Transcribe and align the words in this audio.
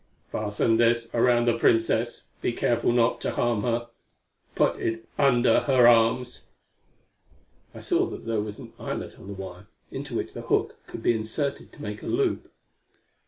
"Fasten 0.31 0.77
this 0.77 1.13
around 1.13 1.45
the 1.47 1.59
Princess. 1.59 2.23
Be 2.41 2.53
careful 2.53 2.91
not 2.91 3.21
to 3.21 3.33
harm 3.35 3.61
her. 3.61 3.85
Put 4.55 4.77
it 4.79 5.07
under 5.19 5.59
her 5.59 5.87
arms." 5.87 6.41
I 7.75 7.81
saw 7.81 8.07
that 8.07 8.25
there 8.25 8.41
was 8.41 8.57
an 8.57 8.73
eyelet 8.79 9.19
on 9.19 9.27
the 9.27 9.33
wire 9.33 9.67
into 9.91 10.15
which 10.15 10.33
the 10.33 10.41
hook 10.41 10.75
could 10.87 11.03
be 11.03 11.13
inserted 11.13 11.71
to 11.73 11.83
make 11.83 12.01
a 12.01 12.07
loop. 12.07 12.51